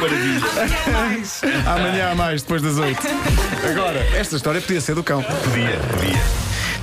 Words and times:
Maravilha. 0.00 0.40
Amanhã 1.66 2.10
há 2.12 2.14
mais, 2.14 2.42
depois 2.42 2.62
das 2.62 2.78
oito. 2.78 3.02
Agora, 3.68 3.98
esta 4.16 4.36
história 4.36 4.60
podia 4.60 4.80
ser 4.80 4.94
do 4.94 5.02
cão. 5.02 5.22
Podia, 5.22 5.76
podia. 5.92 6.22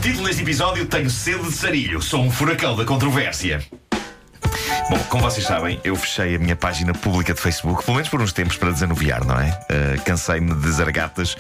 Título 0.02 0.28
deste 0.28 0.42
episódio: 0.44 0.86
Tenho 0.86 1.10
sede 1.10 1.44
de 1.44 1.52
sarilho. 1.52 2.02
Sou 2.02 2.22
um 2.22 2.30
furacão 2.30 2.76
da 2.76 2.84
controvérsia. 2.86 3.62
Bom, 4.90 5.00
como 5.10 5.24
vocês 5.24 5.46
sabem, 5.46 5.80
eu 5.84 5.96
fechei 5.96 6.36
a 6.36 6.40
minha 6.40 6.56
página 6.56 6.94
pública 6.94 7.34
de 7.34 7.42
Facebook, 7.42 7.84
pelo 7.84 7.96
menos 7.96 8.10
por 8.10 8.22
uns 8.22 8.32
tempos, 8.32 8.56
para 8.56 8.72
desanuviar, 8.72 9.26
não 9.26 9.40
é? 9.40 9.50
Uh, 9.50 10.02
Cansei-me 10.04 10.54
de 10.54 10.72
zargatas 10.72 11.36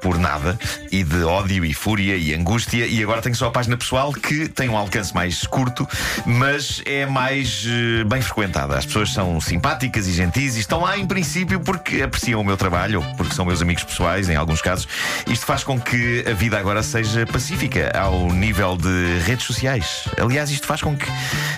por 0.00 0.18
nada 0.18 0.58
e 0.90 1.04
de 1.04 1.22
ódio 1.22 1.64
e 1.64 1.72
fúria 1.72 2.16
e 2.16 2.34
angústia, 2.34 2.86
e 2.86 3.00
agora 3.00 3.22
tenho 3.22 3.36
só 3.36 3.46
a 3.46 3.50
página 3.52 3.76
pessoal 3.76 4.12
que 4.12 4.48
tem 4.48 4.68
um 4.68 4.76
alcance 4.76 5.14
mais 5.14 5.46
curto, 5.46 5.86
mas 6.26 6.82
é 6.84 7.06
mais 7.06 7.64
uh, 7.66 8.04
bem 8.06 8.20
frequentada. 8.20 8.76
As 8.76 8.84
pessoas 8.84 9.12
são 9.12 9.40
simpáticas 9.40 10.08
e 10.08 10.12
gentis 10.12 10.56
e 10.56 10.60
estão 10.60 10.80
lá, 10.80 10.98
em 10.98 11.06
princípio, 11.06 11.60
porque 11.60 12.02
apreciam 12.02 12.40
o 12.40 12.44
meu 12.44 12.56
trabalho, 12.56 13.00
ou 13.00 13.14
porque 13.14 13.34
são 13.34 13.44
meus 13.44 13.62
amigos 13.62 13.84
pessoais, 13.84 14.28
em 14.28 14.34
alguns 14.34 14.60
casos. 14.60 14.88
Isto 15.28 15.46
faz 15.46 15.62
com 15.62 15.80
que 15.80 16.24
a 16.28 16.34
vida 16.34 16.58
agora 16.58 16.82
seja 16.82 17.24
pacífica 17.26 17.92
ao 17.96 18.32
nível 18.32 18.76
de 18.76 19.20
redes 19.24 19.46
sociais. 19.46 20.08
Aliás, 20.20 20.50
isto 20.50 20.66
faz 20.66 20.82
com 20.82 20.96
que 20.96 21.06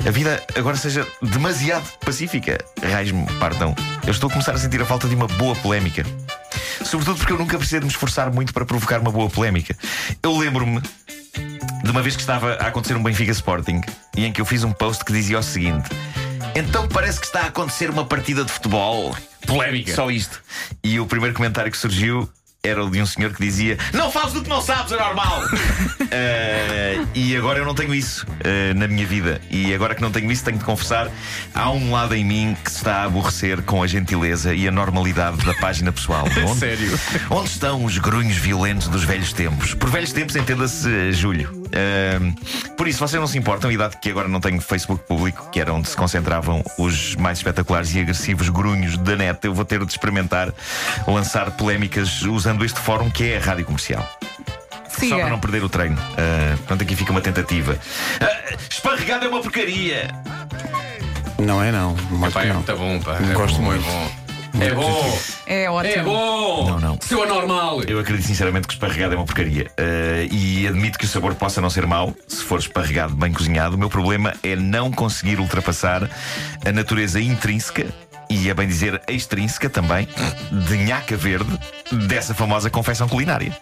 a 0.07 0.11
vida 0.11 0.43
agora 0.55 0.77
seja 0.77 1.07
demasiado 1.23 1.87
pacífica. 1.99 2.59
Raios-me, 2.83 3.27
partam. 3.39 3.75
Eu 4.07 4.13
estou 4.13 4.29
a 4.29 4.33
começar 4.33 4.53
a 4.53 4.59
sentir 4.59 4.81
a 4.81 4.87
falta 4.87 5.09
de 5.09 5.15
uma 5.15 5.27
boa 5.27 5.55
polémica. 5.57 6.05
Sobretudo 6.85 7.19
porque 7.19 7.33
eu 7.33 7.39
nunca 7.39 7.57
precisei 7.57 7.81
de 7.81 7.87
me 7.87 7.93
esforçar 7.93 8.33
muito 8.33 8.53
para 8.53 8.65
provocar 8.65 9.01
uma 9.01 9.11
boa 9.11 9.29
polémica. 9.29 9.77
Eu 10.23 10.37
lembro-me 10.37 10.81
de 11.85 11.91
uma 11.91 12.03
vez 12.03 12.17
que 12.17 12.23
estava 12.23 12.55
a 12.55 12.69
acontecer 12.69 12.95
um 12.95 13.03
Benfica 13.03 13.33
Sporting 13.33 13.81
e 14.17 14.25
em 14.25 14.33
que 14.33 14.41
eu 14.41 14.45
fiz 14.45 14.65
um 14.65 14.73
post 14.73 15.05
que 15.05 15.13
dizia 15.13 15.39
o 15.39 15.43
seguinte: 15.43 15.89
Então 16.55 16.89
parece 16.89 17.21
que 17.21 17.27
está 17.27 17.41
a 17.43 17.47
acontecer 17.47 17.91
uma 17.91 18.05
partida 18.05 18.45
de 18.45 18.51
futebol. 18.51 19.15
Polémica. 19.47 19.95
Só 19.95 20.11
isto. 20.11 20.41
E 20.83 21.01
o 21.01 21.07
primeiro 21.07 21.35
comentário 21.35 21.71
que 21.71 21.79
surgiu 21.79 22.29
era 22.63 22.85
o 22.85 22.91
de 22.91 23.01
um 23.01 23.07
senhor 23.07 23.33
que 23.33 23.43
dizia: 23.43 23.79
Não 23.93 24.11
fazes 24.11 24.35
do 24.35 24.43
que 24.43 24.49
não 24.49 24.61
sabes, 24.61 24.93
é 24.93 24.99
normal. 24.99 25.43
e 27.21 27.37
agora 27.37 27.59
eu 27.59 27.67
não 27.67 27.75
tenho 27.75 27.95
isso 27.95 28.27
uh, 28.27 28.75
na 28.75 28.89
minha 28.89 29.07
vida. 29.07 29.43
E 29.51 29.75
agora 29.75 29.95
que 29.95 30.01
não 30.01 30.11
tenho 30.11 30.33
isso, 30.33 30.43
tenho 30.43 30.57
de 30.57 30.65
confessar: 30.65 31.11
há 31.55 31.71
um 31.71 31.93
lado 31.93 32.15
em 32.15 32.25
mim 32.25 32.57
que 32.65 32.71
se 32.71 32.79
está 32.79 33.03
a 33.03 33.05
aborrecer 33.05 33.61
com 33.63 33.83
a 33.83 33.87
gentileza 33.87 34.55
e 34.55 34.67
a 34.67 34.71
normalidade 34.71 35.45
da 35.45 35.53
página 35.55 35.93
pessoal. 35.93 36.25
Onde, 36.49 36.59
Sério? 36.59 36.99
Onde 37.29 37.51
estão 37.51 37.85
os 37.85 37.99
grunhos 37.99 38.39
violentos 38.39 38.89
dos 38.89 39.05
velhos 39.05 39.35
tempos? 39.35 39.75
Por 39.75 39.91
velhos 39.91 40.13
tempos, 40.13 40.35
entenda-se 40.35 40.89
uh, 40.89 41.13
Júlio. 41.13 41.63
por 42.77 42.89
isso, 42.89 42.99
vocês 42.99 43.21
não 43.21 43.29
se 43.29 43.37
importam, 43.37 43.71
e 43.71 43.77
dado 43.77 43.99
que 44.01 44.09
agora 44.09 44.27
não 44.27 44.41
tenho 44.41 44.61
Facebook 44.61 45.05
público, 45.07 45.51
que 45.51 45.61
era 45.61 45.75
onde 45.75 45.89
se 45.89 45.97
concentravam 45.97 46.65
os 46.79 47.17
mais 47.17 47.39
espetaculares 47.39 47.95
e 47.95 48.01
agressivos 48.01 48.49
grunhos 48.49 48.97
da 48.97 49.15
net, 49.15 49.39
eu 49.45 49.53
vou 49.53 49.65
ter 49.65 49.85
de 49.85 49.93
experimentar 49.93 50.53
lançar 51.07 51.51
polémicas 51.53 52.23
usando 52.23 52.65
este 52.65 52.81
fórum 52.81 53.11
que 53.11 53.25
é 53.25 53.37
a 53.37 53.41
rádio 53.41 53.67
comercial. 53.67 54.09
Siga. 55.01 55.15
Só 55.15 55.21
para 55.21 55.31
não 55.31 55.41
perder 55.41 55.65
o 55.65 55.69
treino. 55.69 55.97
Uh, 55.97 56.59
pronto, 56.67 56.83
aqui 56.83 56.95
fica 56.95 57.11
uma 57.11 57.21
tentativa. 57.21 57.73
Uh, 57.73 58.57
esparregado 58.71 59.25
é 59.25 59.29
uma 59.29 59.41
porcaria! 59.41 60.11
Não 61.39 61.63
é, 61.63 61.73
não. 61.73 61.97
Mas 62.11 62.31
Epá, 62.33 62.45
é 62.45 62.49
não. 62.49 62.57
muito 62.57 62.77
bom, 62.77 63.01
pá. 63.01 63.19
Não 63.19 63.31
É 63.31 63.35
gosto 63.35 63.57
bom, 63.57 63.63
muito. 63.65 63.85
É 63.89 63.89
bom. 63.89 64.11
É 64.61 64.75
bom. 64.75 65.19
É 65.47 65.71
ótimo. 65.71 65.95
É 65.95 66.03
bom. 66.03 66.71
Não, 66.71 66.81
não. 66.81 66.99
Seu 67.01 67.23
anormal. 67.23 67.83
Eu 67.85 67.99
acredito 67.99 68.27
sinceramente 68.27 68.67
que 68.67 68.75
esparregado 68.75 69.15
é 69.15 69.17
uma 69.17 69.25
porcaria. 69.25 69.71
Uh, 69.79 70.29
e 70.35 70.67
admito 70.69 70.99
que 70.99 71.05
o 71.05 71.09
sabor 71.09 71.35
possa 71.35 71.61
não 71.61 71.71
ser 71.71 71.87
mau 71.87 72.15
se 72.29 72.43
for 72.45 72.59
esparregado 72.59 73.15
bem 73.15 73.33
cozinhado. 73.33 73.77
O 73.77 73.79
meu 73.79 73.89
problema 73.89 74.35
é 74.43 74.55
não 74.55 74.91
conseguir 74.91 75.39
ultrapassar 75.41 76.09
a 76.67 76.73
natureza 76.73 77.21
intrínseca 77.21 77.87
e 78.29 78.49
é 78.49 78.55
bem 78.55 78.69
dizer 78.69 79.01
extrínseca 79.09 79.69
também, 79.69 80.07
de 80.69 80.77
nhaca 80.77 81.17
verde 81.17 81.51
dessa 82.07 82.33
famosa 82.33 82.71
confecção 82.71 83.09
culinária. 83.09 83.53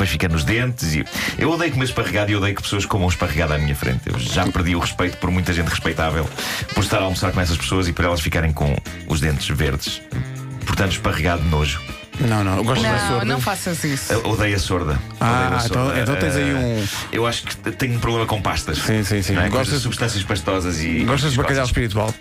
Depois 0.00 0.12
fica 0.12 0.28
nos 0.30 0.44
dentes 0.44 0.94
e. 0.94 1.04
Eu 1.36 1.50
odeio 1.50 1.70
comer 1.72 1.84
esparregado 1.84 2.30
e 2.32 2.36
odeio 2.36 2.54
que 2.56 2.62
pessoas 2.62 2.86
comam 2.86 3.06
esparregado 3.06 3.52
à 3.52 3.58
minha 3.58 3.76
frente. 3.76 4.00
Eu 4.06 4.18
já 4.18 4.46
perdi 4.46 4.74
o 4.74 4.78
respeito 4.78 5.18
por 5.18 5.30
muita 5.30 5.52
gente 5.52 5.68
respeitável 5.68 6.26
por 6.74 6.82
estar 6.82 7.00
a 7.00 7.02
almoçar 7.02 7.30
com 7.32 7.40
essas 7.42 7.58
pessoas 7.58 7.86
e 7.86 7.92
por 7.92 8.06
elas 8.06 8.18
ficarem 8.22 8.50
com 8.50 8.74
os 9.06 9.20
dentes 9.20 9.46
verdes. 9.54 10.00
Portanto, 10.64 10.92
esparregado 10.92 11.42
nojo. 11.44 11.82
Não, 12.18 12.42
não. 12.42 12.56
Eu 12.56 12.64
gosto 12.64 12.82
da 12.82 12.92
Não, 12.92 13.08
sorda. 13.08 13.24
não 13.26 13.40
faças 13.42 13.84
isso. 13.84 14.10
Eu 14.12 14.26
Odeio 14.26 14.56
a 14.56 14.58
sorda. 14.58 14.98
Ah, 15.20 15.26
Odeio 15.26 15.42
a 15.60 15.64
então- 15.66 15.84
sorda. 15.84 16.00
então 16.00 16.16
tens 16.16 16.36
aí 16.36 16.54
um- 16.54 16.78
Eh, 16.80 16.84
Eu 17.12 17.26
acho 17.26 17.42
que 17.44 17.56
tenho 17.72 17.96
um 17.96 17.98
problema 17.98 18.24
com 18.26 18.40
pastas. 18.40 18.78
Sim, 18.78 19.04
sim, 19.04 19.20
sim. 19.20 19.32
É? 19.34 19.48
Gostas- 19.48 19.52
Coisas, 19.68 19.82
substâncias 19.82 20.22
pastosas 20.24 20.80
e. 20.80 21.00
Gostas 21.04 21.32
de 21.32 21.36
bacalhau 21.36 21.64
espiritual? 21.66 22.14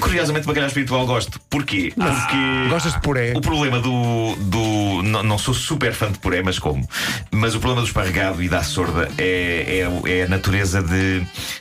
Curiosamente, 0.00 0.46
bacalhau 0.46 0.68
espiritual 0.68 1.06
gosto. 1.06 1.40
Porquê? 1.50 1.92
Porque. 1.94 2.68
Gostas 2.68 2.94
de 2.94 3.00
puré? 3.00 3.32
O 3.36 3.40
problema 3.40 3.78
do. 3.80 4.36
do 4.36 5.02
não, 5.02 5.22
não 5.22 5.38
sou 5.38 5.54
super 5.54 5.92
fã 5.92 6.10
de 6.10 6.18
puré, 6.18 6.42
mas 6.42 6.58
como? 6.58 6.88
Mas 7.30 7.54
o 7.54 7.58
problema 7.60 7.82
do 7.82 7.86
esparregado 7.86 8.42
e 8.42 8.48
da 8.48 8.62
sorda 8.62 9.08
é, 9.18 9.84
é, 10.06 10.18
é 10.18 10.22
a 10.24 10.28
natureza 10.28 10.82
de. 10.82 11.20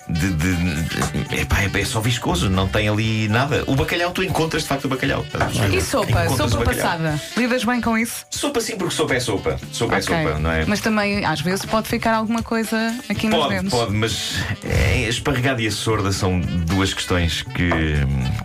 de, 0.09 0.29
de, 0.31 0.55
de 0.55 1.35
epá, 1.41 1.61
é, 1.61 1.79
é 1.81 1.85
só 1.85 1.99
viscoso, 1.99 2.49
não 2.49 2.67
tem 2.67 2.87
ali 2.89 3.27
nada. 3.27 3.63
O 3.67 3.75
bacalhau, 3.75 4.11
tu 4.11 4.23
encontras 4.23 4.63
de 4.63 4.69
facto 4.69 4.85
o 4.85 4.89
bacalhau. 4.89 5.25
E 5.71 5.81
sopa? 5.81 6.25
Encontras 6.25 6.51
Sopa 6.51 6.65
passada? 6.65 7.21
Lidas 7.35 7.63
bem 7.63 7.81
com 7.81 7.97
isso? 7.97 8.25
Sopa 8.29 8.61
sim, 8.61 8.77
porque 8.77 8.93
sopa 8.93 9.15
é 9.15 9.19
sopa. 9.19 9.59
Sopa 9.71 9.95
é 9.95 9.97
Ok. 9.97 10.15
sopa, 10.15 10.39
não 10.39 10.51
é? 10.51 10.65
Mas 10.65 10.79
também, 10.79 11.25
às 11.25 11.41
vezes, 11.41 11.65
pode 11.65 11.87
ficar 11.87 12.13
alguma 12.13 12.41
coisa 12.41 12.93
aqui 13.09 13.27
nos 13.27 13.39
Pode, 13.39 13.55
dentes. 13.55 13.69
pode, 13.71 13.93
mas 13.93 14.35
é, 14.63 15.05
a 15.05 15.09
esparregado 15.09 15.61
e 15.61 15.67
a 15.67 15.71
sorda 15.71 16.11
são 16.11 16.39
duas 16.39 16.93
questões 16.93 17.41
que, 17.43 17.69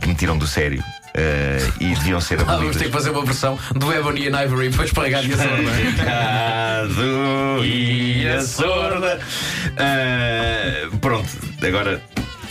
que 0.00 0.08
me 0.08 0.14
tiram 0.14 0.36
do 0.38 0.46
sério 0.46 0.82
eh, 1.14 1.58
e 1.80 1.94
deviam 1.94 2.20
ser 2.20 2.34
Ah, 2.34 2.44
vamos 2.44 2.52
abolidas. 2.54 2.76
ter 2.76 2.84
que 2.86 2.92
fazer 2.92 3.10
uma 3.10 3.24
versão 3.24 3.58
do 3.74 3.92
Ebony 3.92 4.28
and 4.28 4.42
Ivory 4.44 4.70
para 4.70 4.84
esparregar 4.84 5.24
e 5.24 5.32
a 5.32 5.36
sorda. 5.36 5.62
Esparregado 5.62 7.64
e 7.64 8.28
a 8.28 8.40
sorda. 8.42 9.20
Ah, 9.78 10.88
pronto, 11.00 11.28
agora. 11.66 12.00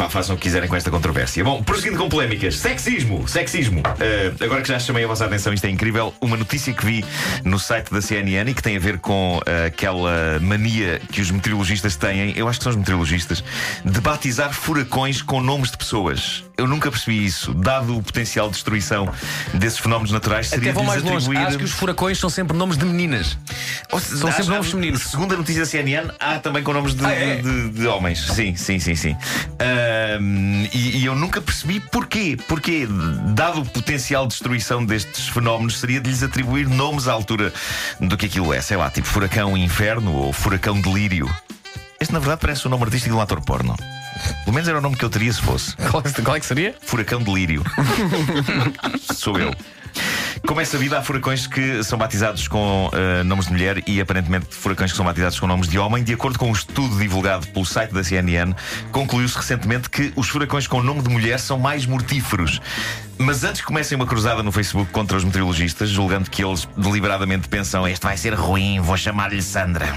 Pá, 0.01 0.09
façam 0.09 0.35
o 0.35 0.37
que 0.37 0.43
quiserem 0.43 0.67
com 0.67 0.75
esta 0.75 0.89
controvérsia. 0.89 1.43
Bom, 1.43 1.61
prosseguindo 1.61 1.97
com 1.97 2.09
polémicas. 2.09 2.57
Sexismo, 2.57 3.27
sexismo. 3.27 3.83
Ah, 3.85 4.43
agora 4.43 4.61
que 4.61 4.67
já 4.67 4.79
chamei 4.79 5.03
a 5.03 5.07
vossa 5.07 5.25
atenção, 5.25 5.53
isto 5.53 5.65
é 5.65 5.69
incrível. 5.69 6.11
Uma 6.19 6.35
notícia 6.37 6.73
que 6.73 6.83
vi 6.85 7.05
no 7.43 7.59
site 7.59 7.91
da 7.91 8.01
CNN 8.01 8.49
e 8.49 8.53
que 8.53 8.63
tem 8.63 8.75
a 8.75 8.79
ver 8.79 8.97
com 8.97 9.39
ah, 9.45 9.65
aquela 9.67 10.39
mania 10.41 10.99
que 11.11 11.21
os 11.21 11.29
meteorologistas 11.29 11.95
têm, 11.95 12.33
eu 12.35 12.47
acho 12.47 12.59
que 12.59 12.63
são 12.63 12.71
os 12.71 12.77
meteorologistas, 12.77 13.43
de 13.85 14.01
batizar 14.01 14.51
furacões 14.53 15.21
com 15.21 15.39
nomes 15.41 15.69
de 15.71 15.77
pessoas. 15.77 16.43
Eu 16.57 16.67
nunca 16.67 16.91
percebi 16.91 17.25
isso. 17.25 17.53
Dado 17.53 17.97
o 17.97 18.03
potencial 18.03 18.47
de 18.47 18.53
destruição 18.53 19.11
desses 19.53 19.79
fenómenos 19.79 20.11
naturais, 20.11 20.47
seria 20.47 20.71
Até 20.71 20.73
vou 20.73 20.83
de 20.83 20.89
mais 20.89 21.03
longe. 21.03 21.35
Acho 21.37 21.57
que 21.57 21.63
os 21.63 21.71
furacões 21.71 22.19
são 22.19 22.29
sempre 22.29 22.55
nomes 22.55 22.77
de 22.77 22.85
meninas. 22.85 23.37
ou 23.91 23.99
São 23.99 24.31
sempre 24.31 24.47
nomes 24.47 24.69
femininos. 24.69 25.01
Segundo 25.03 25.33
a 25.33 25.37
notícia 25.37 25.61
da 25.61 25.65
CNN, 25.67 26.11
há 26.19 26.37
também 26.39 26.61
com 26.63 26.71
nomes 26.73 26.93
de, 26.93 27.03
Ah, 27.05 27.11
é? 27.13 27.37
de- 27.37 27.69
de 27.69 27.87
homens. 27.87 28.27
Sim, 28.27 28.55
sim, 28.55 28.79
sim, 28.79 28.95
sim. 28.95 29.15
E, 30.73 30.97
e 30.97 31.05
eu 31.05 31.15
nunca 31.15 31.41
percebi 31.41 31.79
porquê. 31.79 32.37
Porquê, 32.47 32.87
dado 33.33 33.61
o 33.61 33.65
potencial 33.65 34.23
de 34.23 34.29
destruição 34.29 34.85
destes 34.85 35.27
fenómenos, 35.27 35.79
seria 35.79 35.99
de 35.99 36.09
lhes 36.09 36.23
atribuir 36.23 36.67
nomes 36.67 37.07
à 37.07 37.13
altura 37.13 37.53
do 37.99 38.17
que 38.17 38.25
aquilo 38.25 38.53
é. 38.53 38.61
Sei 38.61 38.77
lá, 38.77 38.89
tipo 38.89 39.07
Furacão 39.07 39.55
Inferno 39.57 40.13
ou 40.13 40.33
Furacão 40.33 40.79
Delírio. 40.79 41.29
Este, 41.99 42.13
na 42.13 42.19
verdade, 42.19 42.41
parece 42.41 42.65
o 42.65 42.69
nome 42.69 42.83
artístico 42.83 43.13
de 43.13 43.19
um 43.19 43.21
ator 43.21 43.41
porno. 43.41 43.75
Pelo 44.43 44.53
menos 44.53 44.67
era 44.67 44.79
o 44.79 44.81
nome 44.81 44.95
que 44.95 45.05
eu 45.05 45.09
teria 45.09 45.31
se 45.31 45.41
fosse. 45.41 45.75
Qual 46.23 46.35
é 46.35 46.39
que 46.39 46.45
seria? 46.45 46.75
Furacão 46.81 47.21
Delírio. 47.21 47.63
Sou 49.13 49.37
eu. 49.37 49.53
Como 50.45 50.59
é 50.59 50.65
sabido, 50.65 50.95
há 50.95 51.01
furacões 51.01 51.45
que 51.45 51.83
são 51.83 51.97
batizados 51.97 52.47
com 52.47 52.89
eh, 52.93 53.23
nomes 53.23 53.45
de 53.45 53.53
mulher 53.53 53.83
e 53.87 54.01
aparentemente 54.01 54.47
furacões 54.49 54.91
que 54.91 54.97
são 54.97 55.05
batizados 55.05 55.39
com 55.39 55.47
nomes 55.47 55.67
de 55.67 55.77
homem. 55.77 56.03
De 56.03 56.13
acordo 56.13 56.39
com 56.39 56.49
um 56.49 56.51
estudo 56.51 56.97
divulgado 56.97 57.47
pelo 57.47 57.65
site 57.65 57.93
da 57.93 58.03
CNN, 58.03 58.53
concluiu-se 58.91 59.37
recentemente 59.37 59.89
que 59.89 60.11
os 60.15 60.27
furacões 60.29 60.67
com 60.67 60.81
nome 60.81 61.03
de 61.03 61.09
mulher 61.09 61.39
são 61.39 61.59
mais 61.59 61.85
mortíferos. 61.85 62.59
Mas 63.17 63.43
antes 63.43 63.61
que 63.61 63.67
comecem 63.67 63.95
uma 63.95 64.07
cruzada 64.07 64.41
no 64.41 64.51
Facebook 64.51 64.91
contra 64.91 65.15
os 65.15 65.23
meteorologistas, 65.23 65.89
julgando 65.89 66.29
que 66.29 66.43
eles 66.43 66.67
deliberadamente 66.75 67.47
pensam 67.47 67.87
este 67.87 68.03
vai 68.03 68.17
ser 68.17 68.33
ruim, 68.33 68.79
vou 68.79 68.97
chamar-lhe 68.97 69.41
Sandra. 69.41 69.95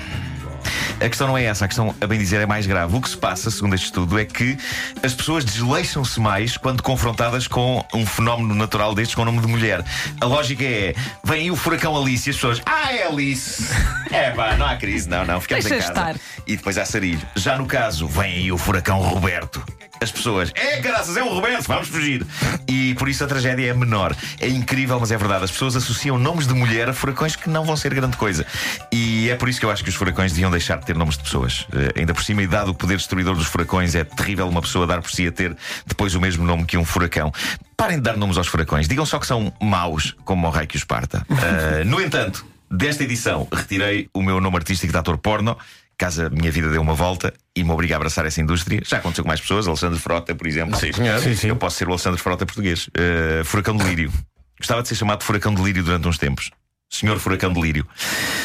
A 1.04 1.08
questão 1.08 1.28
não 1.28 1.36
é 1.36 1.44
essa, 1.44 1.66
a 1.66 1.68
questão, 1.68 1.94
a 2.00 2.06
bem 2.06 2.18
dizer, 2.18 2.40
é 2.40 2.46
mais 2.46 2.66
grave. 2.66 2.96
O 2.96 3.00
que 3.00 3.10
se 3.10 3.16
passa, 3.16 3.50
segundo 3.50 3.74
este 3.74 3.86
estudo, 3.86 4.18
é 4.18 4.24
que 4.24 4.56
as 5.02 5.12
pessoas 5.12 5.44
desleixam-se 5.44 6.18
mais 6.18 6.56
quando 6.56 6.82
confrontadas 6.82 7.46
com 7.46 7.84
um 7.92 8.06
fenómeno 8.06 8.54
natural 8.54 8.94
destes 8.94 9.14
com 9.14 9.20
o 9.20 9.24
nome 9.26 9.40
de 9.40 9.46
mulher. 9.46 9.84
A 10.18 10.24
lógica 10.24 10.64
é: 10.64 10.94
vem 11.22 11.42
aí 11.42 11.50
o 11.50 11.56
furacão 11.56 11.94
Alice 11.94 12.28
e 12.28 12.30
as 12.30 12.36
pessoas, 12.36 12.62
ah, 12.64 12.90
é 12.92 13.06
Alice! 13.06 13.64
É 14.10 14.30
pá, 14.30 14.54
não 14.56 14.64
há 14.66 14.76
crise, 14.76 15.08
não, 15.08 15.24
não, 15.24 15.40
ficamos 15.40 15.64
Deixa 15.64 15.76
em 15.76 15.92
casa. 15.92 16.10
estar. 16.12 16.20
E 16.46 16.56
depois 16.56 16.78
há 16.78 16.84
sarilho. 16.84 17.20
Já 17.34 17.58
no 17.58 17.66
caso, 17.66 18.06
vem 18.06 18.36
aí 18.36 18.52
o 18.52 18.56
furacão 18.56 19.00
Roberto. 19.00 19.60
As 20.04 20.12
pessoas. 20.12 20.52
É, 20.54 20.80
caraças, 20.80 21.16
é 21.16 21.22
o 21.22 21.28
Roberto, 21.28 21.66
vamos 21.66 21.88
fugir. 21.88 22.24
E 22.68 22.94
por 22.94 23.08
isso 23.08 23.24
a 23.24 23.26
tragédia 23.26 23.70
é 23.70 23.74
menor. 23.74 24.14
É 24.38 24.48
incrível, 24.48 25.00
mas 25.00 25.10
é 25.10 25.16
verdade. 25.16 25.44
As 25.44 25.50
pessoas 25.50 25.74
associam 25.74 26.18
nomes 26.18 26.46
de 26.46 26.54
mulher 26.54 26.88
a 26.88 26.92
furacões 26.92 27.34
que 27.34 27.48
não 27.50 27.64
vão 27.64 27.76
ser 27.76 27.92
grande 27.92 28.16
coisa. 28.16 28.46
E 28.92 29.28
é 29.30 29.36
por 29.36 29.48
isso 29.48 29.58
que 29.58 29.66
eu 29.66 29.70
acho 29.70 29.82
que 29.82 29.90
os 29.90 29.96
furacões 29.96 30.32
deviam 30.32 30.50
deixar 30.50 30.78
de 30.78 30.86
ter 30.86 30.94
nomes 30.94 31.16
de 31.16 31.24
pessoas. 31.24 31.66
Eh, 31.72 32.00
ainda 32.00 32.14
por 32.14 32.22
cima, 32.22 32.42
e 32.42 32.46
dado 32.46 32.70
o 32.70 32.74
poder 32.74 32.96
destruidor 32.96 33.34
dos 33.34 33.46
furacões, 33.46 33.94
é 33.94 34.04
terrível 34.04 34.48
uma 34.48 34.62
pessoa 34.62 34.86
dar 34.86 35.00
por 35.00 35.10
si 35.10 35.26
a 35.26 35.32
ter 35.32 35.56
depois 35.86 36.14
o 36.14 36.20
mesmo 36.20 36.44
nome 36.44 36.64
que 36.64 36.76
um 36.76 36.84
furacão. 36.84 37.32
Parem 37.76 37.96
de 37.96 38.02
dar 38.02 38.16
nomes 38.16 38.36
aos 38.36 38.46
furacões. 38.46 38.86
Digam 38.86 39.06
só 39.06 39.18
que 39.18 39.26
são 39.26 39.52
maus, 39.60 40.14
como 40.24 40.46
o 40.46 40.50
rei 40.50 40.66
que 40.66 40.76
os 40.76 40.84
parta. 40.84 41.26
Eh, 41.30 41.84
no 41.84 42.00
entanto, 42.00 42.44
desta 42.70 43.04
edição, 43.04 43.48
retirei 43.52 44.08
o 44.12 44.22
meu 44.22 44.40
nome 44.40 44.56
artístico 44.56 44.92
de 44.92 44.98
ator 44.98 45.18
porno. 45.18 45.56
Caso 45.96 46.26
a 46.26 46.30
minha 46.30 46.50
vida 46.50 46.68
dê 46.70 46.78
uma 46.78 46.94
volta 46.94 47.32
e 47.54 47.62
me 47.62 47.70
obrigue 47.70 47.92
a 47.92 47.96
abraçar 47.96 48.26
essa 48.26 48.40
indústria. 48.40 48.82
Já 48.84 48.98
aconteceu 48.98 49.24
com 49.24 49.28
mais 49.28 49.40
pessoas, 49.40 49.68
Alexandre 49.68 49.98
Frota, 49.98 50.34
por 50.34 50.46
exemplo. 50.46 50.76
Sim, 50.76 50.92
senhor. 50.92 51.20
Sim, 51.20 51.34
sim. 51.34 51.48
Eu 51.48 51.56
posso 51.56 51.76
ser 51.76 51.86
o 51.86 51.90
Alexandre 51.90 52.20
Frota 52.20 52.44
português. 52.44 52.88
Uh, 52.88 53.44
Furacão 53.44 53.76
de 53.76 53.84
Lírio. 53.84 54.12
Gostava 54.58 54.82
de 54.82 54.88
ser 54.88 54.94
chamado 54.94 55.20
de 55.20 55.24
Furacão 55.24 55.54
de 55.54 55.62
Lírio 55.62 55.82
durante 55.82 56.08
uns 56.08 56.18
tempos. 56.18 56.50
Senhor 56.94 57.18
Furacão 57.18 57.52
de 57.52 57.60
Lírio. 57.60 57.86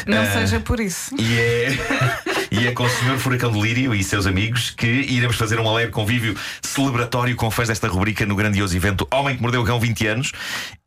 Não 0.06 0.24
seja 0.32 0.58
por 0.60 0.80
isso. 0.80 1.14
E 1.18 1.38
é, 1.38 1.68
e 2.50 2.66
é 2.66 2.72
com 2.72 2.82
o 2.82 2.88
Senhor 2.88 3.16
Furacão 3.18 3.52
de 3.52 3.60
Lírio 3.60 3.94
e 3.94 4.02
seus 4.02 4.26
amigos 4.26 4.70
que 4.70 4.86
iremos 4.86 5.36
fazer 5.36 5.60
um 5.60 5.68
alegre 5.68 5.92
convívio 5.92 6.36
celebratório 6.60 7.36
com 7.36 7.50
fãs 7.50 7.68
desta 7.68 7.86
rubrica 7.86 8.26
no 8.26 8.34
grandioso 8.34 8.76
evento 8.76 9.06
Homem 9.12 9.36
que 9.36 9.42
Mordeu 9.42 9.62
o 9.62 9.64
Cão 9.64 9.78
20 9.78 10.06
anos. 10.08 10.32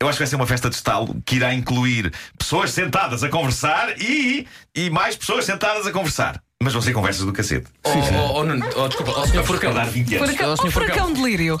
Eu 0.00 0.08
acho 0.08 0.18
que 0.18 0.24
vai 0.24 0.28
ser 0.28 0.36
uma 0.36 0.46
festa 0.46 0.68
de 0.68 0.76
estalo 0.76 1.16
que 1.24 1.36
irá 1.36 1.54
incluir 1.54 2.12
pessoas 2.38 2.70
sentadas 2.70 3.22
a 3.22 3.28
conversar 3.28 3.98
e, 3.98 4.46
e 4.74 4.90
mais 4.90 5.16
pessoas 5.16 5.46
sentadas 5.46 5.86
a 5.86 5.92
conversar. 5.92 6.42
Mas 6.64 6.72
vão 6.72 6.80
ser 6.80 6.94
conversas 6.94 7.26
do 7.26 7.32
cacete. 7.32 7.66
Oh, 7.84 7.90
oh, 7.90 8.38
oh, 8.38 8.44
Nuno, 8.44 8.66
oh, 8.74 8.88
desculpa, 8.88 9.12
oh, 9.18 9.26
senhor 9.26 9.44
Furacão. 9.44 9.74
Para 9.74 9.84
dar 9.84 9.90
20 9.90 10.14
anos. 10.16 10.26
Furacão, 10.30 10.52
Ó, 10.52 10.56
senhor 10.56 10.68
oh, 10.68 10.70
furacão 10.72 11.12
de 11.12 11.22
lírio. 11.22 11.60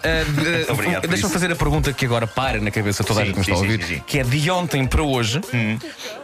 Obrigado 0.70 1.00
por 1.02 1.10
Deixa-me 1.10 1.32
fazer 1.32 1.52
a 1.52 1.56
pergunta 1.56 1.92
que 1.92 2.06
agora 2.06 2.26
para 2.26 2.58
na 2.58 2.70
cabeça 2.70 3.04
toda 3.04 3.20
a 3.20 3.24
Sim, 3.24 3.34
gente 3.34 3.44
que 3.44 3.50
me 3.50 3.54
está 3.54 3.54
a 3.54 3.56
sim, 3.56 3.72
ouvir, 3.72 3.86
sim, 3.86 3.94
sim. 3.96 4.02
que 4.06 4.18
é 4.18 4.24
de 4.24 4.50
ontem 4.50 4.86
para 4.86 5.02
hoje, 5.02 5.42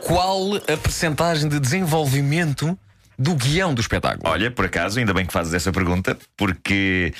qual 0.00 0.56
a 0.56 0.76
percentagem 0.78 1.46
de 1.46 1.60
desenvolvimento 1.60 2.78
do 3.20 3.34
guião 3.34 3.74
do 3.74 3.82
espetáculo? 3.82 4.22
Olha, 4.24 4.50
por 4.50 4.64
acaso, 4.64 4.98
ainda 4.98 5.12
bem 5.12 5.26
que 5.26 5.32
fazes 5.32 5.52
essa 5.52 5.70
pergunta, 5.70 6.16
porque 6.38 7.12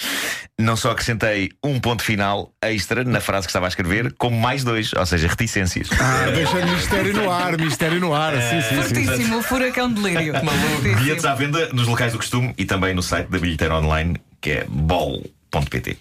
não 0.58 0.74
só 0.74 0.92
acrescentei 0.92 1.50
um 1.62 1.78
ponto 1.78 2.02
final 2.02 2.50
extra 2.62 3.04
na 3.04 3.20
frase 3.20 3.46
que 3.46 3.50
estava 3.50 3.66
a 3.66 3.68
escrever, 3.68 4.14
como 4.16 4.40
mais 4.40 4.64
dois, 4.64 4.94
ou 4.94 5.04
seja, 5.04 5.28
reticências. 5.28 5.88
Ah, 6.00 6.30
deixa 6.30 6.64
mistério 6.64 7.12
no 7.12 7.30
ar, 7.30 7.58
mistério 7.58 8.00
no 8.00 8.14
ar. 8.14 8.32
Sim, 8.32 8.62
sim, 8.62 8.68
sim. 8.68 8.82
Fortíssimo, 8.82 9.38
o 9.38 9.42
furacão 9.42 9.92
de 9.92 10.00
lírio. 10.00 10.32
Bilhetes 10.82 11.26
à 11.26 11.34
venda 11.34 11.68
nos 11.74 11.86
locais 11.86 12.12
do 12.12 12.18
costume 12.18 12.54
e 12.56 12.64
também 12.64 12.94
no 12.94 13.02
site 13.02 13.28
da 13.28 13.38
bilheteira 13.38 13.76
online, 13.76 14.16
que 14.40 14.52
é 14.52 14.64
bol.pt. 14.66 15.98